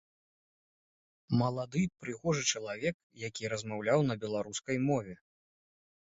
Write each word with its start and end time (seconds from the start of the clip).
Малады, 1.41 1.83
прыгожы 2.05 2.43
чалавек, 2.55 2.97
які 3.25 3.51
размаўляў 3.53 3.99
на 4.07 4.15
беларускай 4.23 4.77
мове. 4.89 5.13